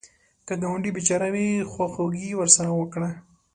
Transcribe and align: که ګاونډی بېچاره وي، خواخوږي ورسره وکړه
که 0.45 0.53
ګاونډی 0.61 0.91
بېچاره 0.95 1.29
وي، 1.33 1.47
خواخوږي 1.71 2.29
ورسره 2.35 2.69
وکړه 2.73 3.09